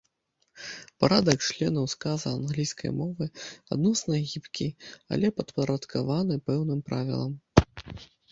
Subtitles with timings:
[1.01, 3.25] Парадак членаў сказа англійскай мовы
[3.75, 4.67] адносна гібкі,
[5.17, 7.37] але падпарадкаваны пэўным правілам.